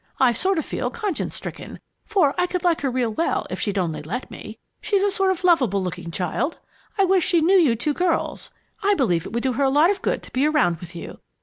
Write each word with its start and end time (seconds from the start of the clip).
I 0.19 0.33
sort 0.33 0.57
of 0.57 0.65
feel 0.65 0.89
conscience 0.89 1.35
stricken, 1.35 1.79
for 2.07 2.33
I 2.35 2.47
could 2.47 2.63
like 2.63 2.81
her 2.81 2.89
real 2.89 3.11
well 3.11 3.45
if 3.51 3.59
she'd 3.59 3.77
only 3.77 4.01
let 4.01 4.31
me. 4.31 4.57
She's 4.81 5.03
a 5.03 5.11
sort 5.11 5.29
of 5.29 5.43
lovable 5.43 5.83
looking 5.83 6.09
child! 6.09 6.57
I 6.97 7.05
wish 7.05 7.23
she 7.27 7.39
knew 7.39 7.55
you 7.59 7.75
two 7.75 7.93
girls. 7.93 8.49
I 8.81 8.95
believe 8.95 9.27
it 9.27 9.31
would 9.31 9.43
do 9.43 9.53
her 9.53 9.63
a 9.63 9.69
lot 9.69 9.91
of 9.91 10.01
good 10.01 10.23
to 10.23 10.31
be 10.33 10.47
around 10.47 10.79
with 10.79 10.95
you. 10.95 11.19